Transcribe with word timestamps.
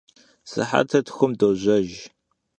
Sıhetır 0.49 1.01
txum 1.05 1.31
dojejj. 1.39 1.93